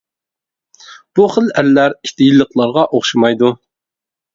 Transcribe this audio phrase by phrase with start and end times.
[1.21, 3.57] بۇ خىل ئەرلەر ئىت يىللىقلارغا ئوخشىمايدۇ.